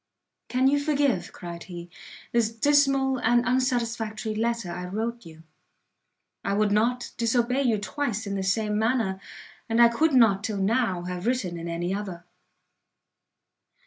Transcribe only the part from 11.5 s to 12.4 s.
in any other."